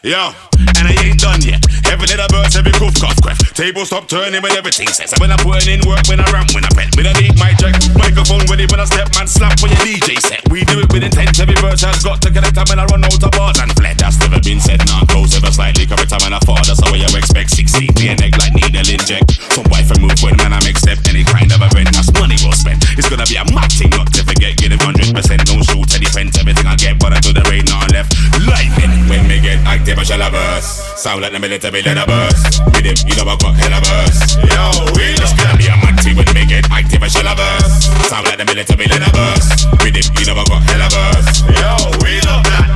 Yo, 0.07 0.31
and 0.79 0.87
I 0.87 0.95
ain't 1.03 1.19
done 1.19 1.43
yet. 1.43 1.59
Heaven 1.83 2.07
little 2.07 2.31
burst, 2.31 2.55
every 2.55 2.71
goof, 2.79 2.95
cough, 3.03 3.19
quaff. 3.19 3.35
Table 3.59 3.83
stop 3.83 4.07
turning 4.07 4.39
when 4.39 4.55
everything 4.55 4.87
says. 4.87 5.11
When 5.19 5.35
I'm 5.35 5.43
putting 5.43 5.75
in 5.75 5.83
work, 5.91 6.07
when 6.07 6.23
I 6.23 6.29
ramp, 6.31 6.55
when 6.55 6.63
I 6.63 6.71
pet. 6.71 6.95
When 6.95 7.03
I 7.03 7.19
need 7.19 7.35
my 7.35 7.51
check, 7.59 7.75
microphone 7.99 8.47
ready 8.47 8.71
when 8.71 8.79
I 8.79 8.87
step, 8.87 9.11
man, 9.19 9.27
slap 9.27 9.59
when 9.59 9.75
your 9.75 9.83
DJ 9.83 10.15
set. 10.23 10.39
We 10.55 10.63
do 10.63 10.79
it 10.79 10.93
with 10.95 11.03
intent, 11.03 11.35
every 11.43 11.59
verse 11.59 11.83
has 11.83 12.07
got 12.07 12.23
to 12.23 12.31
connect. 12.31 12.55
And 12.55 12.69
when 12.71 12.79
I 12.79 12.87
run 12.87 13.03
out 13.03 13.19
of 13.19 13.33
bars 13.35 13.59
and 13.59 13.75
fled, 13.75 13.99
that's 13.99 14.23
never 14.23 14.39
been 14.39 14.63
said. 14.63 14.79
Now 14.87 15.03
close 15.11 15.35
ever 15.35 15.51
slightly, 15.51 15.83
correct 15.83 16.15
time 16.15 16.23
and 16.31 16.39
I 16.39 16.41
fall. 16.47 16.63
That's 16.63 16.79
how 16.79 16.95
you 16.95 17.11
expect. 17.19 17.51
16, 17.59 17.99
be 17.99 18.07
a 18.07 18.15
neck 18.15 18.39
like 18.39 18.55
needle 18.55 18.87
inject. 18.87 19.35
Some 19.51 19.67
wife 19.67 19.91
and 19.91 19.99
move 19.99 20.15
when 20.23 20.39
man, 20.39 20.55
I'm 20.55 20.63
accept 20.63 21.11
any 21.11 21.27
kind 21.27 21.51
of 21.51 21.59
event. 21.59 21.91
That's 21.91 22.15
money 22.15 22.39
well 22.47 22.55
spent. 22.55 22.87
It's 22.95 23.11
gonna 23.11 23.27
be 23.27 23.41
a 23.41 23.45
mad 23.51 23.73
thing, 23.73 23.91
not 23.97 24.13
to 24.15 24.23
forget. 24.23 24.55
Get 24.61 24.71
it 24.71 24.79
100%, 24.79 25.11
don't 25.43 25.67
shoot 25.67 25.91
any 25.97 26.07
fence. 26.13 26.39
Everything 26.39 26.71
I 26.71 26.79
get, 26.79 27.03
but 27.03 27.11
I 27.11 27.19
do 27.19 27.35
the 27.35 27.43
rain, 27.51 27.67
not 27.67 27.91
left. 27.91 28.15
Lightning, 28.47 28.93
when 29.09 29.27
me 29.27 29.41
get 29.41 29.59
active, 29.65 29.88
I 29.97 30.03
shall 30.03 30.21
have 30.21 30.33
burst. 30.33 30.99
Sound 30.99 31.23
like 31.23 31.33
the 31.33 31.39
military 31.39 31.81
leather 31.81 32.05
burst. 32.05 32.61
With 32.75 32.85
him, 32.85 32.99
you 33.09 33.15
know 33.17 33.31
I 33.31 33.39
got 33.41 33.57
hella 33.57 33.81
burst. 33.81 34.37
Yo, 34.45 34.85
we 34.93 35.17
just 35.17 35.33
gonna 35.39 35.57
be 35.57 35.71
a 35.71 35.77
mad 35.81 35.97
thing 36.05 36.19
when 36.19 36.29
me 36.35 36.45
get 36.45 36.69
active, 36.69 37.01
I 37.01 37.09
shall 37.09 37.25
have 37.25 37.39
burst. 37.39 37.89
Sound 38.11 38.27
like 38.29 38.37
the 38.37 38.45
military 38.45 38.85
leather 38.85 39.09
burst. 39.17 39.71
With 39.81 39.97
him, 39.97 40.05
you 40.21 40.25
know 40.29 40.37
I 40.37 40.45
got 40.45 40.61
hella 40.69 40.89
burst. 40.93 41.47
Yo, 41.57 41.73
we 42.05 42.21
love 42.29 42.45
that. 42.45 42.69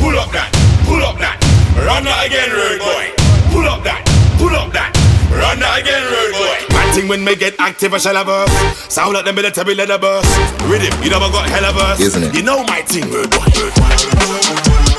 Pull 0.00 0.16
up 0.16 0.30
that, 0.32 0.48
pull 0.88 1.02
up 1.04 1.18
that. 1.20 1.36
Run 1.84 2.04
that 2.08 2.24
again, 2.24 2.48
rude 2.48 2.80
boy. 2.80 3.12
Pull 3.52 3.68
up 3.68 3.84
that, 3.84 4.00
pull 4.40 4.54
up 4.56 4.72
that. 4.72 4.94
Run 5.28 5.60
that 5.60 5.84
again, 5.84 6.00
rude 6.06 6.32
boy. 6.32 6.58
Mad 6.72 6.94
thing 6.94 7.08
when 7.08 7.24
me 7.24 7.36
get 7.36 7.58
active, 7.58 7.92
I 7.92 7.98
shall 7.98 8.16
have 8.16 8.26
burst. 8.26 8.92
Sound 8.92 9.12
like 9.12 9.26
the 9.26 9.32
military 9.32 9.74
leather 9.74 9.98
burst. 9.98 10.30
Rhythm, 10.64 10.96
you 11.02 11.10
know 11.10 11.20
I 11.20 11.28
got 11.28 11.48
hella 11.50 11.74
burst. 11.74 12.00
Isn't 12.00 12.22
it? 12.22 12.34
You 12.34 12.42
know 12.42 12.64
my 12.64 12.80
thing, 12.82 13.10
rude 13.10 13.30
boy. 13.30 13.44
Rude 13.52 13.74
boy. 13.74 14.93